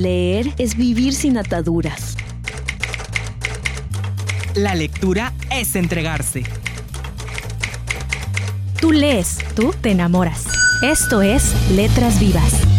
[0.00, 2.16] Leer es vivir sin ataduras.
[4.54, 6.42] La lectura es entregarse.
[8.80, 10.46] Tú lees, tú te enamoras.
[10.82, 12.70] Esto es Letras Vivas.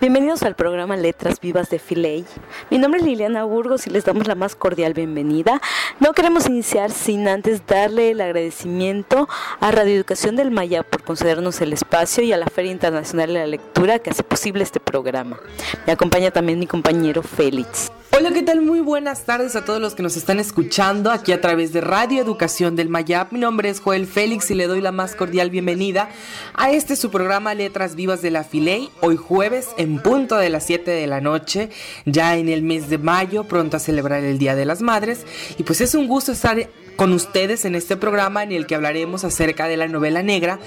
[0.00, 2.24] Bienvenidos al programa Letras Vivas de Filey.
[2.70, 5.58] Mi nombre es Liliana Burgos y les damos la más cordial bienvenida.
[6.00, 9.26] No queremos iniciar sin antes darle el agradecimiento
[9.60, 13.38] a Radio Educación del Maya por concedernos el espacio y a la Feria Internacional de
[13.38, 15.38] la Lectura que hace posible este programa.
[15.86, 17.90] Me acompaña también mi compañero Félix.
[18.10, 18.62] Hola, ¿qué tal?
[18.62, 22.20] Muy buenas tardes a todos los que nos están escuchando aquí a través de Radio
[22.20, 23.30] Educación del Mayap.
[23.32, 26.08] Mi nombre es Joel Félix y le doy la más cordial bienvenida
[26.54, 30.66] a este su programa Letras Vivas de la Filey, hoy jueves en punto de las
[30.66, 31.70] 7 de la noche,
[32.06, 35.24] ya en el mes de mayo, pronto a celebrar el Día de las Madres.
[35.58, 39.22] Y pues es un gusto estar con ustedes en este programa en el que hablaremos
[39.22, 40.58] acerca de la novela negra.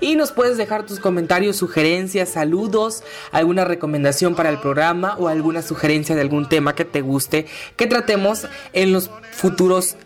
[0.00, 5.62] y nos puedes dejar tus comentarios, sugerencias, saludos, alguna recomendación para el programa o alguna
[5.62, 9.96] sugerencia de algún tema que te guste que tratemos en los futuros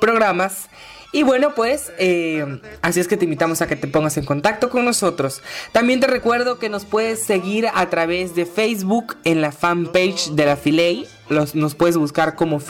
[0.00, 0.68] programas
[1.10, 4.68] y bueno, pues eh, así es que te invitamos a que te pongas en contacto
[4.68, 5.40] con nosotros.
[5.72, 10.44] También te recuerdo que nos puedes seguir a través de Facebook en la fanpage de
[10.44, 11.06] la Filey.
[11.30, 12.60] Los, nos puedes buscar como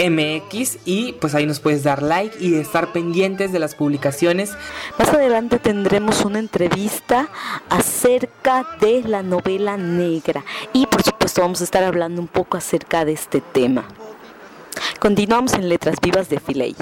[0.00, 4.52] filey.mx y pues ahí nos puedes dar like y estar pendientes de las publicaciones.
[4.98, 7.28] Más adelante tendremos una entrevista
[7.68, 13.04] acerca de la novela negra y por supuesto vamos a estar hablando un poco acerca
[13.04, 13.84] de este tema.
[14.98, 16.76] Continuamos en Letras Vivas de Filey.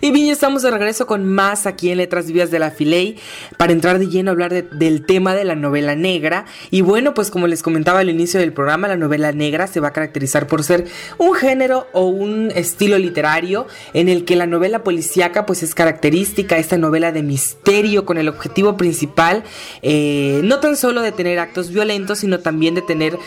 [0.00, 3.16] Y bien, estamos de regreso con más aquí en Letras Vivas de la Filey
[3.56, 6.44] para entrar de lleno a hablar del tema de la novela negra.
[6.70, 9.88] Y bueno, pues como les comentaba al inicio del programa, la novela negra se va
[9.88, 10.86] a caracterizar por ser
[11.18, 16.58] un género o un estilo literario en el que la novela policíaca pues es característica,
[16.58, 19.44] esta novela de misterio con el objetivo principal
[19.82, 23.18] eh, no tan solo de tener actos violentos, sino también de tener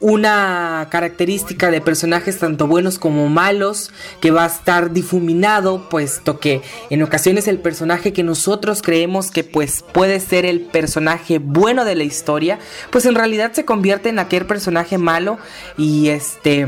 [0.00, 6.62] una característica de personajes tanto buenos como malos que va a estar difuminado puesto que
[6.88, 11.94] en ocasiones el personaje que nosotros creemos que pues puede ser el personaje bueno de
[11.94, 12.58] la historia
[12.90, 15.38] pues en realidad se convierte en aquel personaje malo
[15.76, 16.66] y este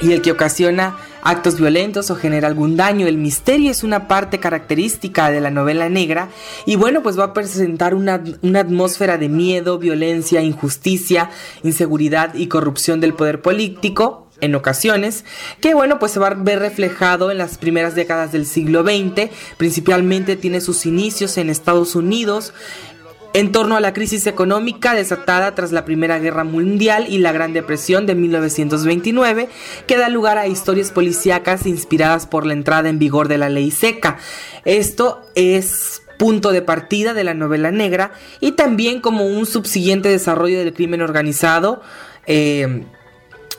[0.00, 3.08] y el que ocasiona actos violentos o genera algún daño.
[3.08, 6.28] El misterio es una parte característica de la novela negra
[6.66, 11.30] y bueno, pues va a presentar una, una, atmósfera de miedo, violencia, injusticia,
[11.64, 15.24] inseguridad y corrupción del poder político en ocasiones,
[15.60, 19.30] que bueno, pues se va a ver reflejado en las primeras décadas del siglo XX,
[19.56, 22.52] principalmente tiene sus inicios en Estados Unidos,
[23.34, 27.52] en torno a la crisis económica desatada tras la Primera Guerra Mundial y la Gran
[27.52, 29.48] Depresión de 1929,
[29.86, 33.70] que da lugar a historias policíacas inspiradas por la entrada en vigor de la ley
[33.70, 34.16] seca.
[34.64, 40.58] Esto es punto de partida de la novela negra y también como un subsiguiente desarrollo
[40.58, 41.82] del crimen organizado.
[42.26, 42.84] Eh,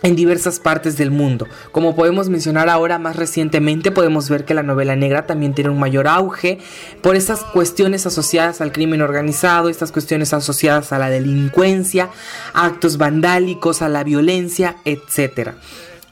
[0.01, 1.47] en diversas partes del mundo.
[1.71, 5.79] Como podemos mencionar ahora más recientemente, podemos ver que la novela negra también tiene un
[5.79, 6.59] mayor auge
[7.01, 12.09] por estas cuestiones asociadas al crimen organizado, estas cuestiones asociadas a la delincuencia,
[12.53, 15.51] actos vandálicos, a la violencia, etc.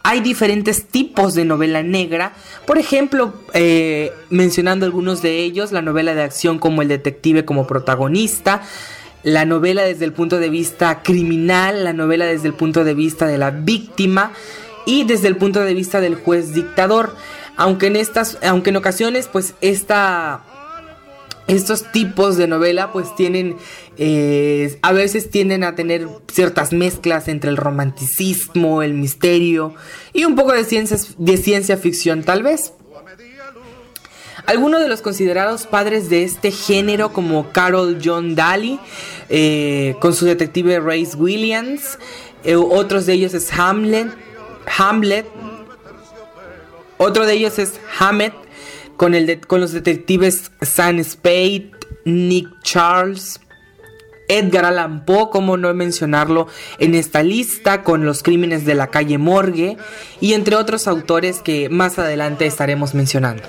[0.04, 2.32] Hay diferentes tipos de novela negra,
[2.66, 7.68] por ejemplo, eh, mencionando algunos de ellos, la novela de acción como el detective como
[7.68, 8.62] protagonista,
[9.24, 13.28] la novela desde el punto de vista criminal, la novela desde el punto de vista
[13.28, 14.32] de la víctima
[14.86, 17.16] y desde el punto de vista del juez dictador.
[17.58, 20.44] Aunque en estas, aunque en ocasiones, pues esta
[21.48, 23.56] estos tipos de novela pues tienen
[23.98, 29.74] eh, a veces tienden a tener ciertas mezclas entre el romanticismo el misterio
[30.14, 32.74] y un poco de, ciencias, de ciencia ficción tal vez
[34.48, 38.80] Algunos de los considerados padres de este género como Carol John Daly,
[39.28, 42.00] eh, con su detective Race Williams,
[42.46, 44.08] eh, otros de ellos es Hamlet,
[44.78, 45.26] Hamlet,
[46.98, 48.34] otro de ellos es Hammett,
[48.96, 49.14] con,
[49.48, 51.72] con los detectives Sam Spade,
[52.06, 53.42] Nick Charles,
[54.30, 56.48] Edgar Allan Poe, como no mencionarlo
[56.80, 59.76] en esta lista, con los crímenes de la calle Morgue
[60.22, 63.44] y entre otros autores que más adelante estaremos mencionando.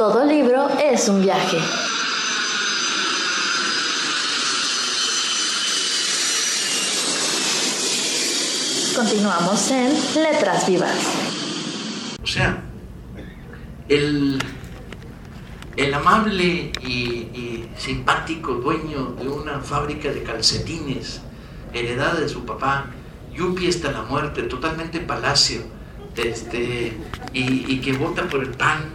[0.00, 1.58] Todo libro es un viaje.
[8.96, 9.92] Continuamos en
[10.22, 10.96] Letras Vivas.
[12.22, 12.62] O sea,
[13.90, 14.42] el
[15.76, 21.20] el amable y, simpático dueño de una fábrica de calcetines,
[21.74, 22.86] heredada de su papá,
[23.34, 25.60] yupi hasta la muerte, totalmente palacio,
[26.16, 26.96] este,
[27.34, 28.92] y, que vota por el pan,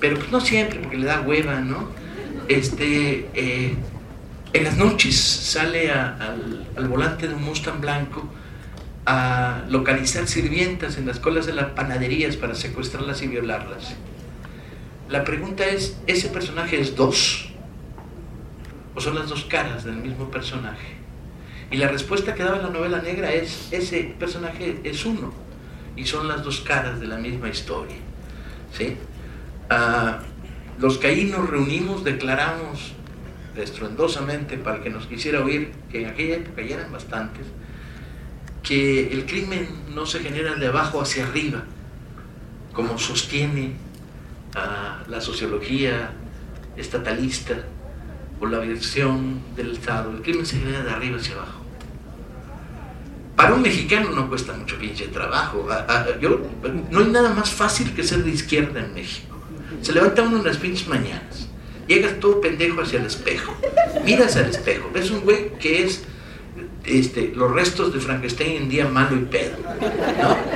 [0.00, 1.88] pero pues no siempre, porque le da hueva, ¿no?
[2.48, 3.74] Este, eh,
[4.52, 8.28] en las noches sale al, al volante de un Mustang blanco
[9.06, 13.94] a localizar sirvientas en las colas de las panaderías para secuestrarlas y violarlas.
[15.08, 17.50] La pregunta es, ¿ese personaje es dos?
[18.94, 20.94] ¿O son las dos caras del mismo personaje?
[21.70, 25.32] Y la respuesta que daba la novela negra es, ese personaje es uno.
[25.96, 27.96] Y son las dos caras de la misma historia.
[28.72, 28.96] ¿sí?
[29.70, 30.18] Ah,
[30.80, 32.92] los que ahí nos reunimos declaramos
[33.54, 37.46] estruendosamente para que nos quisiera oír, que en aquella época ya eran bastantes,
[38.64, 41.62] que el crimen no se genera de abajo hacia arriba,
[42.72, 43.74] como sostiene
[45.06, 46.10] la sociología
[46.76, 47.54] estatalista
[48.40, 50.10] o la versión del Estado.
[50.10, 51.60] El crimen se genera de arriba hacia abajo.
[53.36, 55.68] Para un mexicano no cuesta mucho pinche trabajo.
[56.20, 56.40] Yo,
[56.90, 59.29] no hay nada más fácil que ser de izquierda en México.
[59.82, 61.48] Se levanta uno en las pinches mañanas,
[61.86, 63.54] llegas todo pendejo hacia el espejo,
[64.04, 66.04] miras al espejo, ves un güey que es
[66.84, 69.56] este, los restos de Frankenstein en día malo y pedo.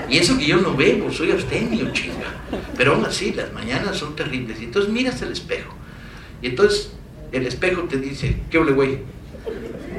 [0.08, 2.34] Y eso que yo no bebo, soy abstemio, chinga.
[2.76, 4.60] Pero aún así, las mañanas son terribles.
[4.60, 5.74] Y entonces miras el espejo.
[6.42, 6.92] Y entonces
[7.32, 8.98] el espejo te dice, ¿qué ole, güey?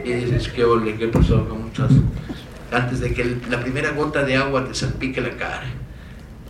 [0.04, 0.96] Y dices, ¿qué ole?
[0.96, 1.48] ¿Qué pasó?
[1.48, 1.92] ¿Cómo estás?
[2.72, 5.66] Antes de que la primera gota de agua te salpique la cara.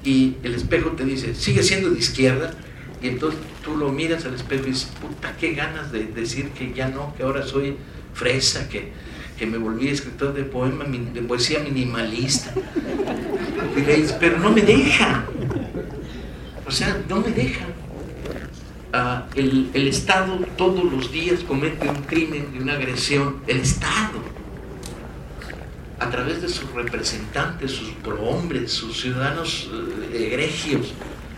[0.05, 2.53] Y el espejo te dice, sigue siendo de izquierda.
[3.01, 6.73] Y entonces tú lo miras al espejo y dices, puta, qué ganas de decir que
[6.73, 7.75] ya no, que ahora soy
[8.13, 8.93] fresa, que
[9.37, 12.53] que me volví escritor de poema, de poesía minimalista.
[14.19, 15.25] pero no me dejan.
[16.65, 17.67] O sea, no me dejan.
[18.93, 23.41] Ah, el, el, Estado todos los días comete un crimen y una agresión.
[23.45, 24.19] El Estado,
[25.99, 29.69] a través de sus representantes, sus prohombres, sus ciudadanos
[30.11, 30.93] eh, egregios,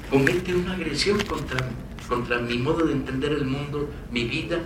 [0.09, 1.69] comete una agresión contra,
[2.07, 4.59] contra mi modo de entender el mundo, mi vida,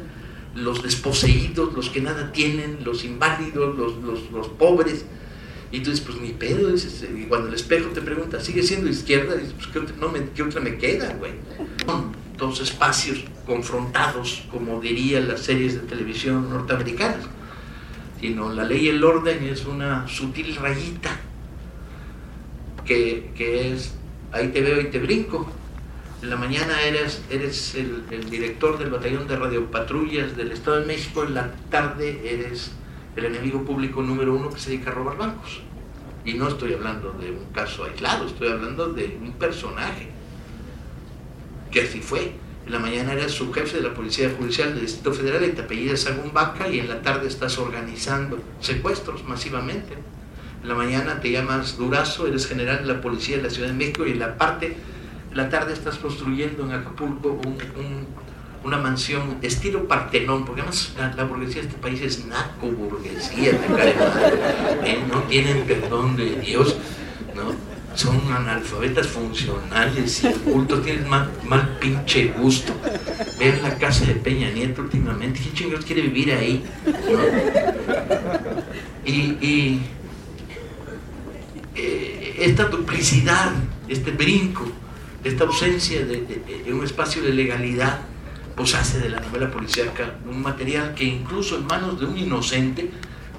[0.56, 5.06] los desposeídos, los que nada tienen, los inválidos, los, pobres.
[5.72, 9.36] Y tú dices, pues ni pedo, y cuando el espejo te pregunta, ¿sigue siendo izquierda?
[9.36, 11.32] Dices, pues ¿qué otra, no me, ¿qué otra me queda, güey?
[11.86, 17.26] Son dos espacios confrontados, como dirían las series de televisión norteamericanas.
[18.22, 21.20] Sino la ley y el orden es una sutil rayita
[22.86, 23.96] que, que es,
[24.32, 25.52] ahí te veo y te brinco,
[26.22, 31.24] en la mañana eres, eres el, director del batallón de radiopatrullas del Estado de México,
[31.24, 32.72] en la tarde eres
[33.16, 35.62] el enemigo público número uno que se dedica a robar bancos.
[36.24, 40.10] Y no estoy hablando de un caso aislado, estoy hablando de un personaje
[41.72, 42.34] que así fue.
[42.66, 46.08] En la mañana eres subjefe de la Policía Judicial del Distrito Federal y te apellidas
[46.32, 49.96] Vaca y en la tarde estás organizando secuestros masivamente.
[50.62, 53.74] En la mañana te llamas Durazo, eres general de la Policía de la Ciudad de
[53.74, 54.76] México y en la parte
[55.34, 57.42] la tarde estás construyendo en Acapulco
[58.64, 63.52] una mansión estilo Partenón, porque además la, burguesía de este país es naco burguesía,
[64.84, 65.04] ¿eh?
[65.12, 66.78] no tienen perdón de Dios.
[68.02, 72.74] Son analfabetas funcionales y cultos, tienen mal, pinche gusto.
[73.38, 76.64] Ver la casa de Peña Nieto últimamente, ¿quién chingados quiere vivir ahí?
[79.06, 79.82] Y,
[81.76, 83.52] eh, esta duplicidad,
[83.88, 84.66] este brinco,
[85.24, 86.44] esta ausencia de,
[86.74, 88.02] un espacio de legalidad
[88.56, 92.90] pues hace de la novela policíaca un material que incluso en manos de un inocente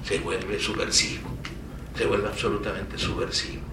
[0.05, 1.29] se vuelve subversivo,
[1.97, 3.72] se vuelve absolutamente subversivo.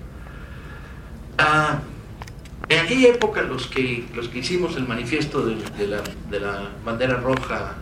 [2.70, 7.16] En aquella época los que, los que hicimos el manifiesto de, la, de la bandera
[7.16, 7.76] roja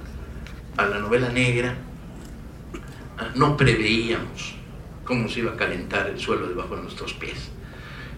[0.77, 1.75] a la novela negra,
[3.17, 4.55] ah, no preveíamos
[5.03, 7.49] cómo se iba a calentar el suelo debajo de nuestros pies.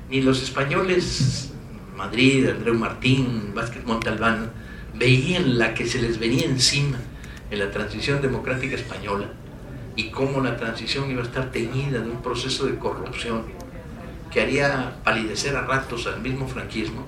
[0.09, 1.53] Ni los españoles,
[1.95, 4.51] Madrid, Andreu Martín, Vázquez Montalbán,
[4.93, 6.97] veían la que se les venía encima
[7.49, 9.29] en la transición democrática española
[9.95, 13.43] y cómo la transición iba a estar teñida de un proceso de corrupción
[14.31, 17.05] que haría palidecer a ratos al mismo franquismo,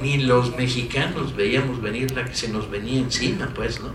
[0.00, 3.90] ni los mexicanos veíamos venir la que se nos venía encima, pues, ¿no?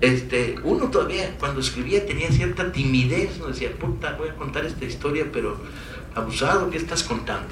[0.00, 4.84] Este, uno todavía cuando escribía tenía cierta timidez, no decía, puta, voy a contar esta
[4.84, 5.60] historia, pero
[6.14, 7.48] abusado, ¿qué estás contando?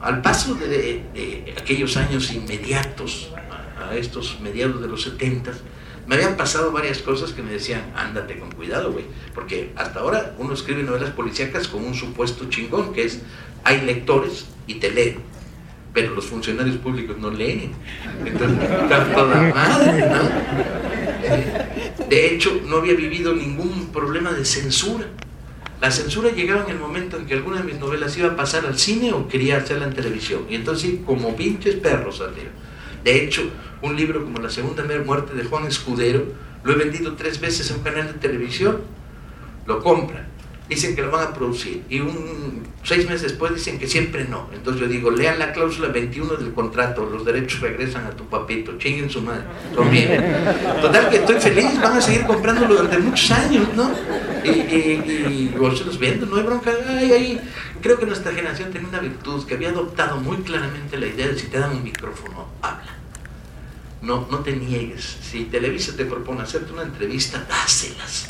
[0.00, 5.52] Al paso de, aquellos años inmediatos, a, estos mediados de los 70,
[6.06, 10.34] me habían pasado varias cosas que me decían, ándate con cuidado, güey, porque hasta ahora
[10.38, 13.22] uno escribe novelas policíacas con un supuesto chingón, que es,
[13.64, 15.18] hay lectores y te leen,
[15.92, 17.72] pero los funcionarios públicos no leen,
[18.24, 22.06] entonces está toda madre, ¿no?
[22.08, 25.06] De hecho, no había vivido ningún problema de censura.
[25.80, 28.64] La censura llegaba en el momento en que alguna de mis novelas iba a pasar
[28.64, 30.46] al cine o quería hacerla en televisión.
[30.48, 32.65] Y entonces, como pinches perros salieron.
[33.06, 33.48] De hecho,
[33.82, 36.24] un libro como La Segunda Muerte de Juan Escudero,
[36.64, 38.78] lo he vendido tres veces en un canal de televisión,
[39.64, 40.26] lo compran,
[40.68, 42.02] dicen que lo van a producir y
[42.82, 44.48] seis meses después dicen que siempre no.
[44.52, 48.76] Entonces yo digo, lean la cláusula 21 del contrato, los derechos regresan a tu papito,
[48.76, 49.44] chinguen su madre,
[50.82, 53.88] Total que estoy feliz, van a seguir comprándolo durante muchos años, ¿no?
[54.42, 57.40] Y, y, y se los vendo, no hay bronca, ay,
[57.80, 61.38] Creo que nuestra generación tenía una virtud que había adoptado muy claramente la idea de
[61.38, 62.95] si te dan un micrófono, habla.
[64.02, 65.16] No, no te niegues.
[65.22, 68.28] Si Televisa te propone hacerte una entrevista, dáselas.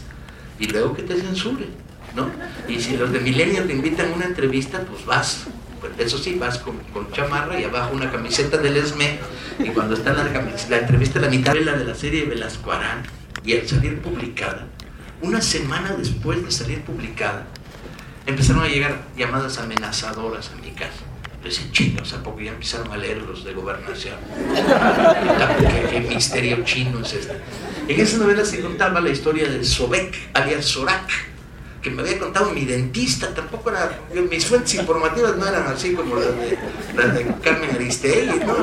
[0.58, 1.68] Y luego que te censuren,
[2.14, 2.30] ¿no?
[2.68, 5.46] Y si los de Milenio te invitan a una entrevista, pues vas.
[5.80, 6.80] Pues eso sí, vas con,
[7.12, 9.18] chamarra y abajo una camiseta del ESME.
[9.58, 12.72] Y cuando está la, la entrevista, la mitad de la de la serie de Velasco
[12.72, 13.02] Arán,
[13.44, 14.66] y al salir publicada,
[15.22, 17.46] una semana después de salir publicada,
[18.26, 21.04] empezaron a llegar llamadas amenazadoras a mi casa.
[21.46, 24.16] Decían, chinos, ¿a poco ya empezaron a leer los de gobernación?
[25.90, 27.40] ¿Qué, misterio chino es este?
[27.86, 31.08] En esa novela se contaba la historia de Sobek, alias Sorak,
[31.80, 33.96] que me había contado mi dentista, tampoco era,
[34.28, 38.56] mis fuentes informativas no eran así como las de, Carmen Aristegui, ¿no?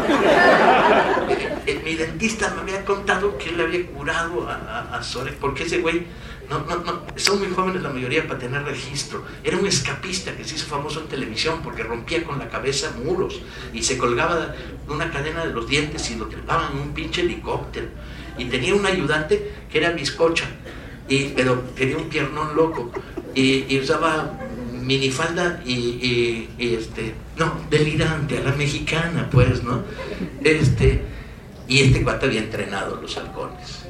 [1.30, 5.64] Eh, eh, mi dentista me había contado que él había curado a, a Sorek, porque
[5.64, 6.06] ese güey
[6.50, 9.24] no, no, no, son muy jóvenes la mayoría para tener registro.
[9.44, 13.42] Era un escapista que se hizo famoso en televisión porque rompía con la cabeza muros
[13.74, 14.56] y se colgaba
[14.88, 17.88] una cadena de los dientes y lo trepaban en un pinche helicóptero.
[18.38, 20.46] Y tenía un ayudante que era bizcocha,
[21.08, 22.92] y, pero tenía un piernón loco
[23.36, 24.40] y, usaba
[24.72, 29.84] minifalda y, y, este, no, delirante, a la mexicana, pues, ¿no?
[30.44, 31.02] Este,
[31.68, 33.84] y este cuate había entrenado los halcones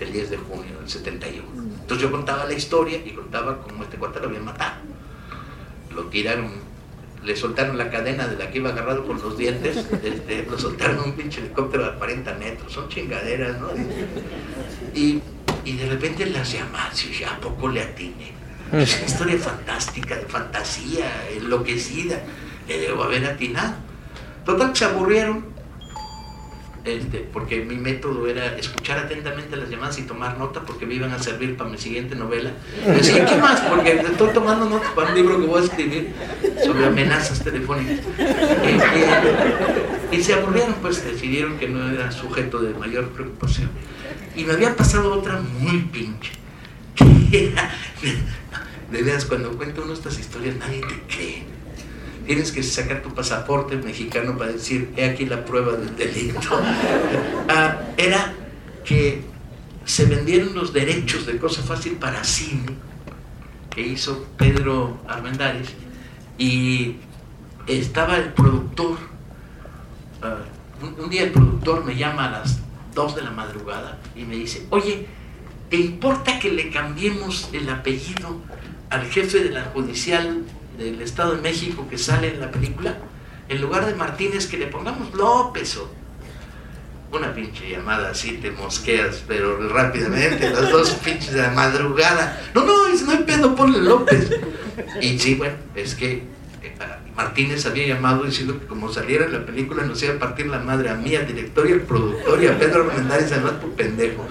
[0.00, 1.69] el 10 de junio del 71.
[1.90, 4.76] Entonces yo contaba la historia y contaba cómo este cuate lo habían matado.
[5.92, 6.52] Lo tiraron,
[7.24, 11.00] le soltaron la cadena de la que iba agarrado con los dientes, este, lo soltaron
[11.00, 13.70] un pinche helicóptero a 40 metros, son chingaderas, ¿no?
[14.94, 15.20] Y,
[15.64, 18.34] de repente las llamadas, y ya a poco le atiné.
[18.72, 22.20] Es una historia fantástica, de fantasía, enloquecida.
[22.68, 23.74] Le debo haber atinado.
[24.44, 25.44] Total, se aburrieron
[26.84, 31.12] este, porque mi método era escuchar atentamente las llamadas y tomar nota porque me iban
[31.12, 32.52] a servir para mi siguiente novela.
[32.86, 33.60] Y decía, ¿qué más?
[33.60, 36.12] Porque estoy tomando notas para un libro que voy a escribir
[36.64, 38.00] sobre amenazas telefónicas.
[40.10, 43.70] Y, se aburrieron, pues decidieron que no era sujeto de mayor preocupación.
[44.34, 46.32] Y me había pasado otra muy pinche,
[48.90, 51.59] de veras, cuando cuento uno estas historias nadie te cree
[52.30, 56.48] tienes que sacar tu pasaporte mexicano para decir, he aquí la prueba del delito.
[57.48, 58.32] Ah, era
[58.84, 59.24] que
[59.84, 62.76] se vendieron los derechos de Cosa Fácil para cine,
[63.68, 65.70] que hizo Pedro Armendáriz,
[66.38, 66.98] y
[67.66, 68.98] estaba el productor,
[70.22, 70.36] ah,
[70.80, 72.60] un, día el productor me llama a las
[72.94, 75.08] 2 de la madrugada y me dice, oye,
[75.68, 78.36] ¿te importa que le cambiemos el apellido
[78.88, 80.44] al jefe de la judicial
[80.80, 82.96] del Estado de México que sale en la película,
[83.48, 85.90] en lugar de Martínez que le pongamos López o
[87.12, 92.40] una pinche llamada así te mosqueas, pero rápidamente, las dos pinches de la madrugada.
[92.54, 94.30] No, no, no hay pedo, ponle López.
[95.00, 96.22] Y sí, bueno, es que
[96.62, 96.74] eh,
[97.16, 100.60] Martínez había llamado diciendo que como saliera en la película nos iba a partir la
[100.60, 104.26] madre a mí, al director y al productor y a Pedro Armendáriz, además por pendejo.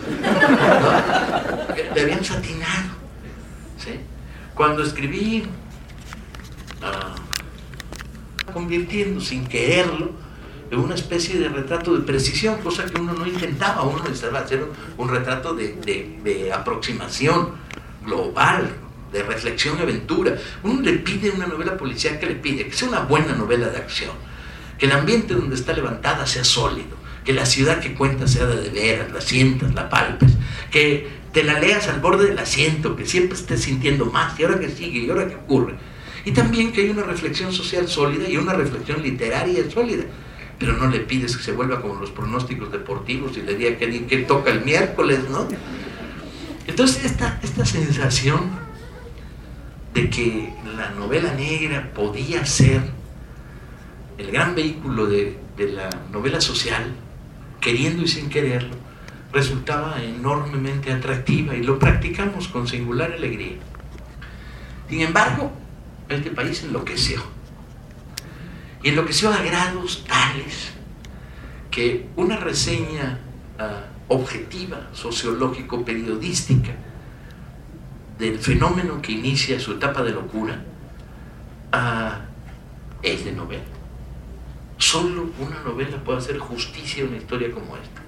[1.93, 2.91] Le habían satinado.
[3.77, 3.99] ¿sí?
[4.55, 5.43] Cuando escribí
[8.53, 10.11] convirtiendo sin quererlo
[10.71, 14.65] en una especie de retrato de precisión, cosa que uno no intentaba, uno necesitaba hacer
[14.97, 17.51] un, retrato de, aproximación
[18.05, 18.69] global,
[19.11, 20.37] de reflexión y aventura.
[20.63, 23.77] Uno le pide una novela policial que le pide que sea una buena novela de
[23.77, 24.11] acción,
[24.77, 28.61] que el ambiente donde está levantada sea sólido, que la ciudad que cuenta sea de,
[28.61, 30.31] de veras, la sientas, la palpes,
[30.69, 34.59] que te la leas al borde del asiento, que siempre estés sintiendo más, y ahora
[34.59, 35.75] que sigue, y ahora que ocurre.
[36.29, 40.03] Y también que hay una reflexión social sólida y una reflexión literaria sólida.
[40.59, 44.05] Pero no le pides que se vuelva como los pronósticos deportivos y le diga que,
[44.05, 45.47] que toca el miércoles, ¿no?
[46.67, 48.51] Entonces esta, esta sensación
[49.95, 52.83] de que la novela negra podía ser
[54.19, 56.93] el gran vehículo de, de la novela social,
[57.59, 58.75] queriendo y sin quererlo,
[59.33, 63.57] resultaba enormemente atractiva y lo practicamos con singular alegría.
[64.87, 65.51] Sin embargo,
[66.09, 67.21] este país enloqueció.
[68.83, 70.71] Y enloqueció a grados tales
[71.69, 73.19] que una reseña
[73.59, 76.71] uh, objetiva, sociológico, periodística,
[78.17, 80.63] del fenómeno que inicia su etapa de locura,
[81.73, 82.29] uh,
[83.03, 83.63] es de novela.
[84.77, 88.01] Solo una novela puede hacer justicia a una historia como esta.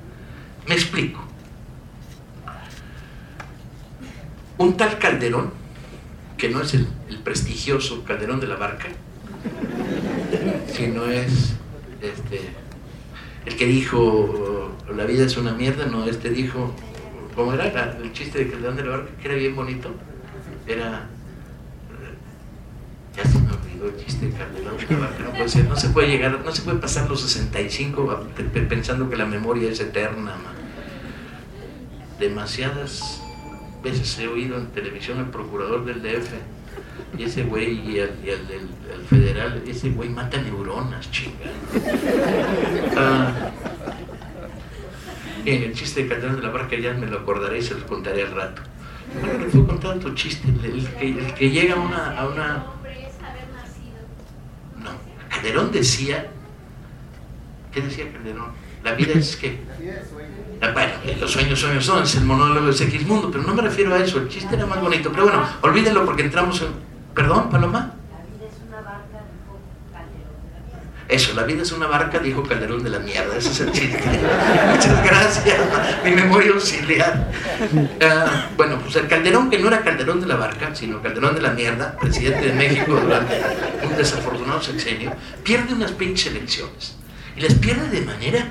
[0.67, 1.21] Me explico.
[4.57, 5.51] Un tal Calderón,
[6.41, 6.87] que no es el,
[7.23, 8.87] prestigioso Calderón de la Barca,
[10.73, 11.53] sino es
[12.01, 12.41] este,
[13.45, 16.73] el que dijo la vida es una mierda, no, este dijo,
[17.35, 17.95] ¿cómo era?
[18.01, 19.93] El chiste de Calderón de la Barca, que era bien bonito,
[20.65, 21.09] era,
[23.15, 25.75] ya se me olvidó el chiste de Calderón de la Barca, no puede ser, no
[25.75, 28.29] se puede llegar, no se puede pasar los 65
[28.67, 30.33] pensando que la memoria es eterna,
[32.19, 33.21] demasiadas
[33.83, 36.31] veces he oído en televisión al procurador del DF
[37.17, 41.35] y ese güey y al, y al, del al federal, ese güey mata neuronas, chinga.
[42.95, 43.51] Ah,
[45.45, 47.83] en el chiste de Calderón de la Barca ya me lo acordaré y se los
[47.83, 48.61] contaré al rato.
[49.19, 52.65] Bueno, le fue contar otro chiste, el que, el que llega a una, a una...
[54.81, 54.91] No,
[55.29, 56.27] Calderón decía...
[57.73, 58.51] ¿Qué decía Calderón?
[58.83, 59.59] La vida es que...
[60.61, 63.97] Bueno, los sueños, sueños son, es el monólogo de Segismundo, pero no me refiero a
[63.97, 65.11] eso, el chiste era más bonito.
[65.11, 66.67] Pero bueno, olvídenlo porque entramos en...
[67.15, 67.95] ¿Perdón, Paloma?
[71.11, 74.01] Eso, la vida es una barca, dijo Calderón de la mierda, ese es el chiste.
[74.71, 75.57] Muchas gracias,
[76.05, 77.29] mi memoria auxiliar.
[77.73, 81.41] Uh, bueno, pues el Calderón, que no era Calderón de la barca, sino Calderón de
[81.41, 83.41] la mierda, presidente de México durante
[83.83, 85.11] un desafortunado sexenio,
[85.43, 86.95] pierde unas pinches elecciones.
[87.35, 88.47] Y las pierde de manera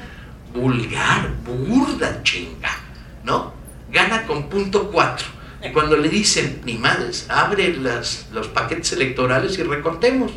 [0.55, 2.71] vulgar, burda, chinga,
[3.25, 3.53] ¿no?
[3.93, 5.27] Gana con punto cuatro.
[5.63, 10.33] Y cuando le dicen, ni madres, abre las, los paquetes electorales y recortemos,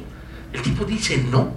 [0.52, 1.54] el tipo dice no.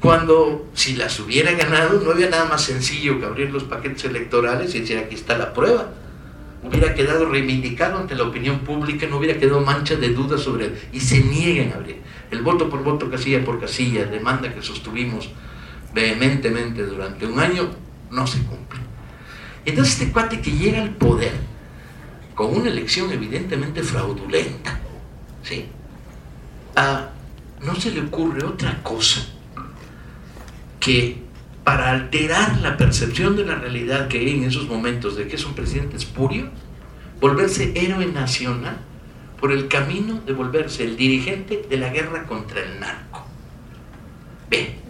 [0.00, 4.74] Cuando si las hubiera ganado, no había nada más sencillo que abrir los paquetes electorales
[4.74, 5.90] y decir aquí está la prueba.
[6.64, 10.78] Hubiera quedado reivindicado ante la opinión pública, no hubiera quedado mancha de duda sobre él.
[10.92, 12.00] Y se niegan a abrir.
[12.30, 15.30] El voto por voto, casilla por casilla, demanda que sostuvimos
[15.94, 17.70] vehementemente durante un año,
[18.10, 18.80] no se cumple.
[19.64, 21.32] Entonces este cuate que llega al poder
[22.34, 24.80] con una elección evidentemente fraudulenta,
[25.42, 25.66] ¿sí?
[26.74, 27.10] Ah,
[27.62, 29.26] no se le ocurre otra cosa
[30.80, 31.22] que
[31.64, 35.44] para alterar la percepción de la realidad que hay en esos momentos de que es
[35.44, 36.50] un presidente espurio,
[37.20, 38.78] volverse héroe nacional
[39.38, 43.24] por el camino de volverse el dirigente de la guerra contra el narco.
[44.50, 44.81] Bien,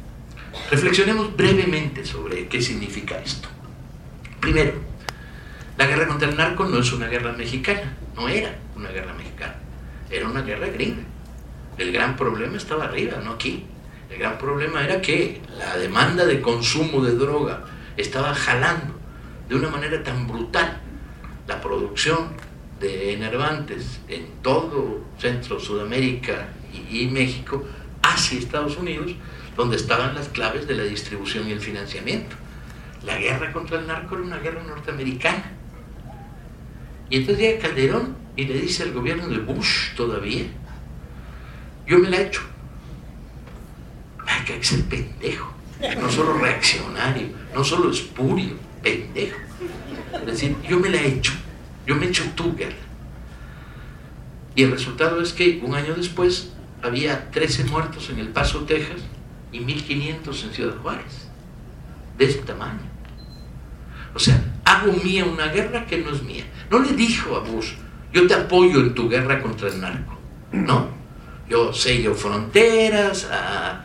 [0.72, 3.46] reflexionemos brevemente sobre qué significa esto.
[4.40, 4.72] Primero,
[5.76, 9.56] la guerra contra el narco no es una guerra mexicana, no era una guerra mexicana,
[10.10, 11.02] era una guerra gringa.
[11.76, 13.66] El gran problema estaba arriba, no aquí.
[14.08, 17.64] El gran problema era que la demanda de consumo de droga
[17.98, 18.94] estaba jalando
[19.50, 20.80] de una manera tan brutal
[21.48, 22.28] la producción
[22.80, 27.62] de enervantes en todo Centro, Sudamérica y, y, México
[28.02, 29.12] hacia Estados Unidos,
[29.56, 32.36] donde estaban las claves de la distribución y el financiamiento.
[33.04, 35.52] La guerra contra el narco era una guerra norteamericana.
[37.10, 40.44] Y entonces llega Calderón y le dice al gobierno de Bush todavía,
[41.86, 42.52] yo me la he hecho
[44.26, 45.52] hay que ser pendejo,
[46.00, 49.38] no solo reaccionario, no solo espurio, pendejo.
[50.14, 51.32] Es decir, yo me la he hecho,
[51.86, 52.76] yo me he hecho tu guerra.
[54.54, 59.00] Y el resultado es que un año después había 13 muertos en El Paso, Texas,
[59.52, 61.28] y 1500 en Ciudad Juárez,
[62.18, 62.90] de ese tamaño.
[64.14, 66.44] O sea, hago mía una guerra que no es mía.
[66.70, 67.74] No le dijo a Bush,
[68.12, 70.18] yo te apoyo en tu guerra contra el narco.
[70.52, 70.88] No,
[71.48, 73.84] yo sello fronteras, a,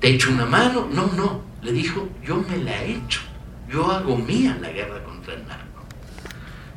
[0.00, 0.88] te echo una mano.
[0.92, 3.20] No, no, le dijo, yo me la he hecho,
[3.70, 5.84] yo hago mía la guerra contra el narco.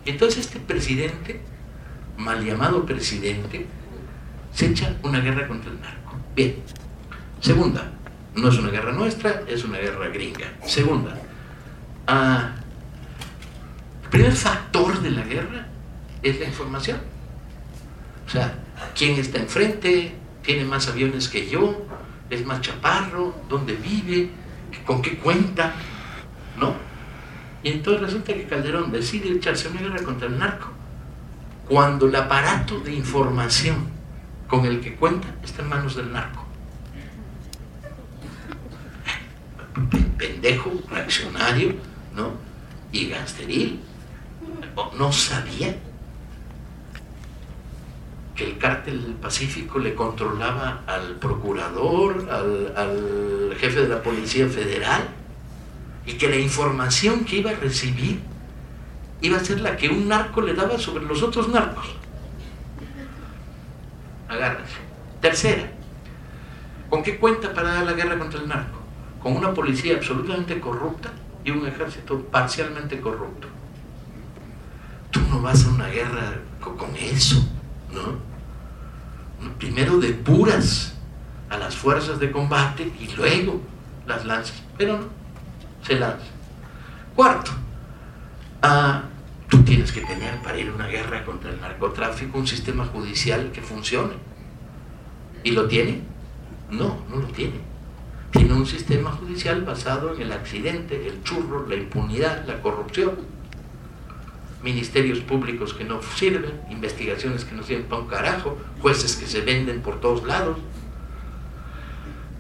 [0.06, 1.42] Y entonces este presidente
[2.18, 3.66] mal llamado presidente
[4.54, 6.16] se echa una guerra contra el narco.
[6.36, 6.56] Bien.
[7.42, 7.92] Segunda,
[8.36, 10.48] no es una guerra nuestra, es una guerra gringa.
[10.66, 11.18] Segunda,
[12.08, 12.52] ah,
[14.04, 15.68] el primer factor de la guerra
[16.22, 17.00] es la información.
[18.26, 18.58] O sea,
[18.96, 21.86] quién está enfrente, tiene más aviones que yo,
[22.30, 24.30] es más chaparro, dónde vive,
[24.86, 25.74] con qué cuenta,
[26.58, 26.74] ¿no?
[27.64, 30.76] Y entonces resulta que Calderón decide echarse una guerra contra el narco
[31.68, 33.88] cuando el aparato de información
[34.48, 36.45] con el que cuenta está en manos del narco.
[40.18, 41.76] Pendejo, reaccionario,
[42.16, 42.32] ¿no?
[42.92, 43.80] Y gangsteril.
[44.98, 45.76] No sabía
[48.36, 55.08] que el cártel del Pacífico le controlaba al procurador, al, jefe de la Policía Federal,
[56.06, 58.20] y que la información que iba a recibir
[59.22, 61.86] iba a ser la que un narco le daba sobre los otros narcos.
[64.28, 64.76] Agárrense.
[65.22, 65.72] Tercera,
[66.90, 68.85] ¿con qué cuenta para la guerra contra el narco?
[69.26, 71.12] Con una policía absolutamente corrupta
[71.44, 73.48] y un ejército parcialmente corrupto.
[75.10, 77.44] Tú no vas a una guerra con eso.
[77.92, 78.20] ¿no?
[79.58, 80.94] Primero depuras
[81.50, 83.62] a las fuerzas de combate y luego
[84.06, 85.06] las lanzas, pero no,
[85.82, 86.28] se lanza.
[87.16, 87.50] Cuarto,
[88.62, 89.06] ah,
[89.50, 93.52] tú tienes que tener para ir a una guerra contra el narcotráfico un sistema judicial
[93.52, 94.14] que funcione.
[95.44, 96.04] ¿Y lo tiene?
[96.70, 97.74] No, no lo tiene.
[98.36, 103.36] Tiene un sistema judicial basado en el accidente, el churro, la impunidad, la corrupción
[104.66, 109.42] ministerios públicos que no sirven, investigaciones que no sirven para un carajo, jueces que se
[109.42, 110.58] venden por todos lados.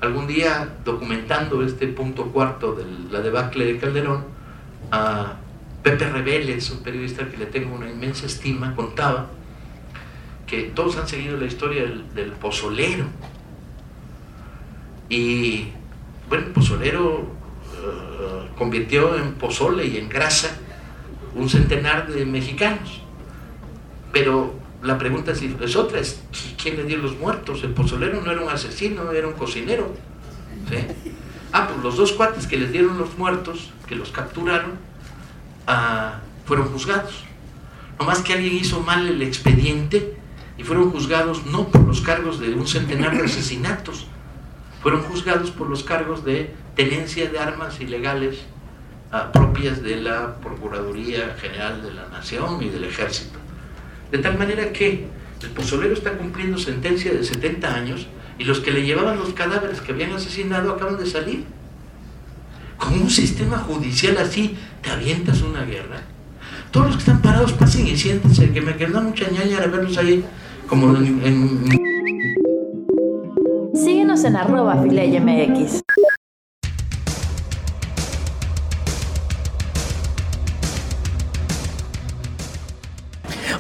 [0.02, 4.26] Algún día, documentando este punto cuarto de la debacle de Calderón,
[5.84, 9.28] Pepe Rebeles, un periodista que le tengo una inmensa estima, contaba
[10.48, 13.06] que todos han seguido la historia del, pozolero.
[15.10, 15.68] Y
[16.30, 17.26] bueno, pozolero
[17.74, 20.58] eh, convirtió en pozole y en grasa
[21.36, 23.02] un centenar de mexicanos.
[24.12, 26.22] Pero la pregunta es, otra, es
[26.62, 27.64] ¿quién le dio los muertos?
[27.64, 29.94] El pozolero no era un asesino, era un cocinero.
[31.52, 34.72] Ah, pues los dos cuates que les dieron los muertos, que los capturaron,
[35.68, 37.24] ah, fueron juzgados.
[38.06, 40.18] más que alguien hizo mal el expediente
[40.58, 44.08] y fueron juzgados no por los cargos de un centenar de asesinatos,
[44.86, 48.36] fueron juzgados por los cargos de tenencia de armas ilegales
[49.34, 53.40] propias de la Procuraduría General de la Nación y del Ejército.
[54.12, 55.08] De tal manera que
[55.42, 58.06] el pozolero está cumpliendo sentencia de 70 años
[58.38, 61.46] y los que le llevaban los cadáveres que habían asesinado acaban de salir.
[62.78, 66.02] Con un sistema judicial así, te avientas una guerra.
[66.70, 70.24] Todos los que están parados pasen y siéntense, que me queda mucha ñaña verlos ahí
[70.68, 71.85] como en...
[74.26, 75.84] En arroba MX.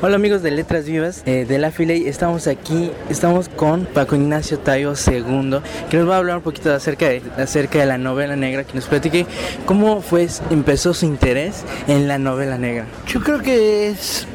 [0.01, 4.57] Hola amigos de Letras Vivas eh, de la Filey, estamos aquí, estamos con Paco Ignacio
[4.57, 5.59] Tayo II,
[5.91, 8.73] que nos va a hablar un poquito acerca de, acerca de la novela negra, que
[8.73, 9.27] nos platique
[9.67, 12.87] cómo fue, empezó su interés en la novela negra.
[13.05, 14.25] Yo creo que es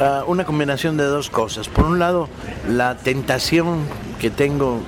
[0.00, 1.68] ah, una combinación de dos cosas.
[1.68, 2.28] Por un lado,
[2.68, 3.84] la tentación
[4.20, 4.80] que tengo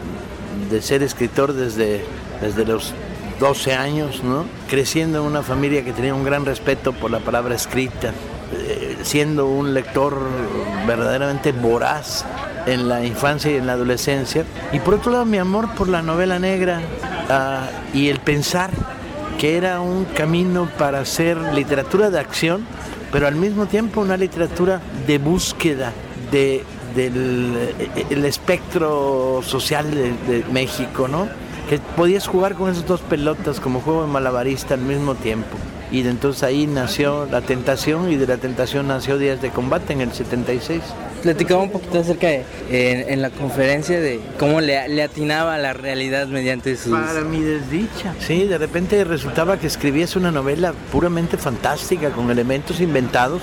[0.72, 2.04] de ser escritor desde,
[2.40, 2.94] desde los
[3.38, 4.22] 12 años,
[4.68, 8.12] creciendo en una familia que tenía un gran respeto por la palabra escrita,
[8.54, 10.16] eh, siendo un lector
[10.86, 12.24] verdaderamente voraz
[12.66, 14.44] en la infancia y en la adolescencia.
[14.72, 16.80] Y por otro lado, mi amor por la novela negra
[17.28, 18.70] ah, y el pensar
[19.38, 22.64] que era un camino para hacer literatura de acción,
[23.10, 25.92] pero al mismo tiempo una literatura de búsqueda
[26.30, 27.74] de, del
[28.10, 31.28] el espectro social de, México, ¿no?
[31.68, 35.56] Que podías jugar con esas dos pelotas como juego de malabarista al mismo tiempo
[35.92, 40.00] y entonces ahí nació la tentación y de la tentación nació Días de Combate en
[40.00, 40.80] el 76.
[41.22, 42.44] Platicaba un poquito acerca de,
[43.08, 46.92] en, la conferencia de cómo le, le, atinaba a la realidad mediante sus...
[46.92, 48.14] Para mi desdicha.
[48.18, 53.42] Sí, de repente resultaba que escribías una novela puramente fantástica, con elementos inventados,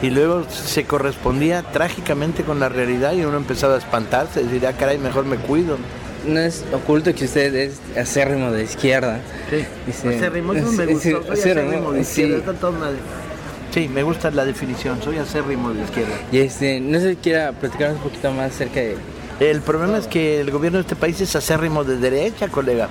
[0.00, 4.72] y luego se correspondía trágicamente con la realidad y uno empezaba a espantarse, decir, ah,
[4.72, 5.76] caray, mejor me cuido
[6.26, 9.20] no es oculto que usted es acérrimo de izquierda.
[9.50, 12.42] Sí, acérrimo, eso me gustó, soy acérrimo de izquierda, sí.
[13.88, 16.14] Me gusta la definición, soy acérrimo de izquierda.
[16.32, 18.96] Y este, no sé si quiera platicar un poquito más acerca de...
[19.40, 22.88] El problema es que el gobierno de este país es acérrimo de derecha, colega,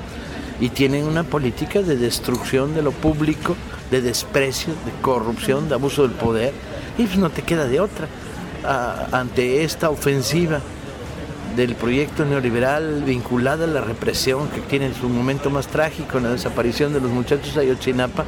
[0.61, 3.55] y tienen una política de destrucción de lo público,
[3.91, 6.53] de desprecio, de corrupción, de abuso del poder,
[6.97, 8.07] y pues no te queda de otra.
[9.11, 10.61] ante esta ofensiva
[11.55, 16.29] del proyecto neoliberal vinculada a la represión que tiene en su momento más trágico, la
[16.29, 18.25] desaparición de los muchachos de Ayotzinapa,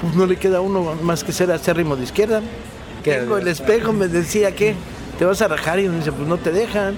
[0.00, 2.40] pues no le queda a uno más que ser acérrimo de izquierda.
[3.02, 4.74] Tengo el espejo, me decía que
[5.18, 6.94] te vas a rajar y uno dice, pues no te dejan.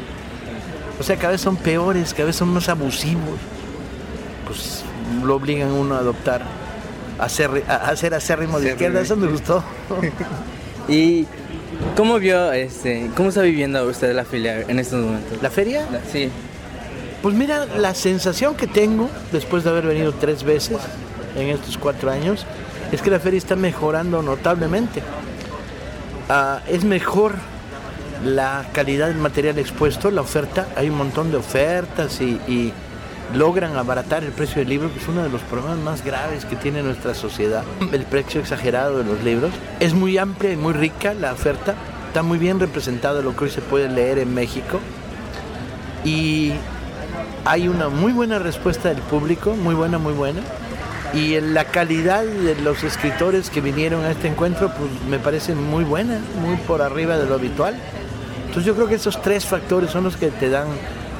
[0.99, 3.39] O sea, cada vez son peores, cada vez son más abusivos.
[4.47, 4.85] Pues
[5.25, 6.43] lo obligan a uno a adoptar,
[7.19, 9.63] a ser, a, ser acérrimo de izquierda, eso me gustó.
[10.89, 11.27] y
[11.97, 15.43] ¿Cómo vio, este, cómo está viviendo usted la feria en estos momentos?
[15.43, 15.87] ¿La feria?
[16.11, 16.31] sí.
[17.21, 20.79] Pues mira, la sensación que tengo después de haber venido tres veces
[21.37, 22.45] en estos cuatro años
[22.93, 25.03] es que la feria está mejorando notablemente.
[26.29, 27.35] Ah, es mejor
[28.25, 32.73] la calidad del material expuesto, la oferta, hay un montón de ofertas y,
[33.35, 36.55] logran abaratar el precio del libro, que es uno de los problemas más graves que
[36.55, 39.51] tiene nuestra sociedad, el precio exagerado de los libros.
[39.81, 41.75] Es muy amplia y muy rica la oferta,
[42.09, 44.81] está muy bien representado lo que hoy se puede leer en México
[46.05, 46.53] y
[47.47, 50.43] hay una muy buena respuesta del público, muy buena, muy buena.
[51.15, 55.85] Y la calidad de los escritores que vinieron a este encuentro, pues me parece muy
[55.85, 57.77] buena, muy por arriba de lo habitual.
[58.47, 60.69] Entonces yo creo que esos tres factores son los que te dan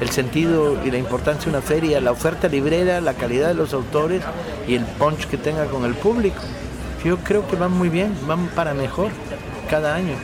[0.01, 3.73] el sentido y la importancia de una feria, la oferta librera, la calidad de los
[3.73, 4.21] autores
[4.67, 6.41] y el punch que tenga con el público.
[7.03, 9.11] Yo creo que van muy bien, van para mejor
[9.69, 10.15] cada año.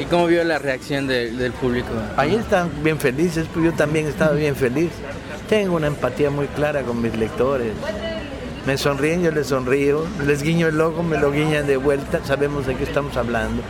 [0.00, 1.88] ¿Y cómo vio la reacción del público?
[2.16, 4.90] Ahí están bien felices, pues yo también estaba bien feliz.
[5.48, 7.72] Tengo una empatía muy clara con mis lectores.
[8.66, 12.66] Me sonríen, yo les sonrío, les guiño el ojo, me lo guiñan de vuelta, sabemos
[12.66, 13.62] de qué estamos hablando,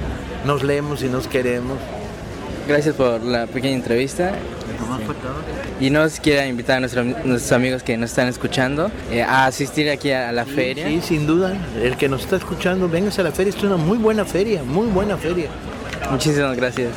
[0.44, 1.78] nos leemos y nos queremos.
[2.66, 4.32] Gracias por la pequeña entrevista.
[5.80, 10.10] Y nos quiera invitar a nuestros, amigos que nos están escuchando eh, a asistir aquí
[10.10, 10.86] a, la feria.
[10.86, 11.56] Sí, sin duda.
[11.82, 13.52] El que nos está escuchando, véngase a la feria.
[13.56, 15.48] es una muy buena feria, muy buena feria.
[16.10, 16.90] Muchísimas gracias.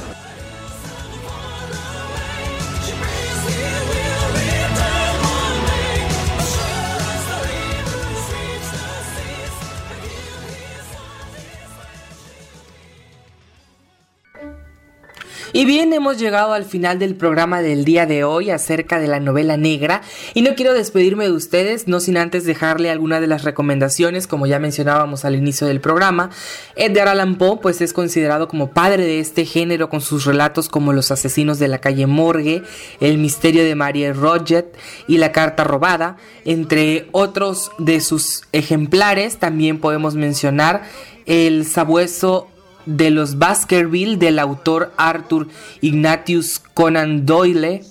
[15.63, 19.21] Y bien, hemos llegado al final del programa del día de hoy acerca de la
[19.21, 20.02] novela negra
[20.34, 24.45] y no quiero despedirme de ustedes, no sin antes dejarle alguna de las recomendaciones, como
[24.45, 26.32] ya mencionábamos al inicio del programa.
[26.76, 30.91] Edgar Allan Poe pues es considerado como padre de este género con sus relatos como
[30.91, 32.62] Los asesinos de la calle Morgue,
[32.99, 39.80] El misterio de Marie Roget y La carta robada, entre otros de sus ejemplares, también
[39.80, 40.84] podemos mencionar
[41.26, 42.49] El sabueso
[42.86, 45.48] de los Baskerville del autor Arthur
[45.82, 47.84] Ignatius Conan Doyle.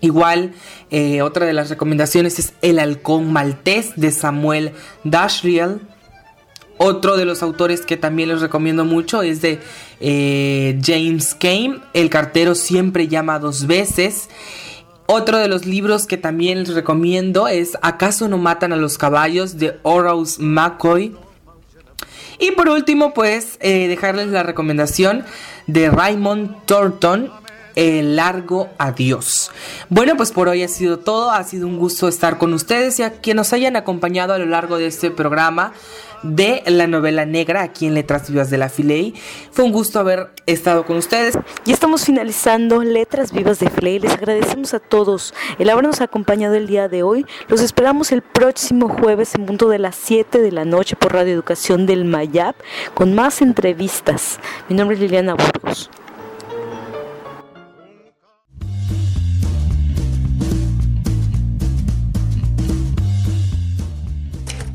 [0.00, 0.52] Igual,
[0.90, 4.72] eh, otra de las recomendaciones es El halcón maltés de Samuel
[5.04, 5.80] Dashriel.
[6.78, 9.60] Otro de los autores que también les recomiendo mucho es de
[10.00, 14.30] eh, James Kane, El cartero siempre llama dos veces.
[15.04, 19.58] Otro de los libros que también les recomiendo es ¿Acaso no matan a los caballos?
[19.58, 21.14] de Horace McCoy.
[22.40, 25.24] Y por último, pues eh, dejarles la recomendación
[25.66, 27.30] de Raymond Thornton,
[27.76, 29.50] el largo adiós.
[29.90, 31.30] Bueno, pues por hoy ha sido todo.
[31.30, 34.46] Ha sido un gusto estar con ustedes y a que nos hayan acompañado a lo
[34.46, 35.74] largo de este programa
[36.22, 39.14] de la novela negra aquí en Letras Vivas de la Filey.
[39.50, 41.38] Fue un gusto haber estado con ustedes.
[41.64, 43.98] Y estamos finalizando Letras Vivas de Filey.
[43.98, 47.26] Les agradecemos a todos el habernos acompañado el día de hoy.
[47.48, 51.32] Los esperamos el próximo jueves en punto de las 7 de la noche por Radio
[51.32, 52.54] Educación del Mayab
[52.94, 54.38] con más entrevistas.
[54.68, 55.90] Mi nombre es Liliana Burgos.